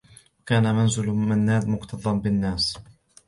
كان 0.45 0.75
منزل 0.75 1.07
منّاد 1.07 1.67
مكتضّا 1.67 2.13
بالنّاس. 2.13 2.77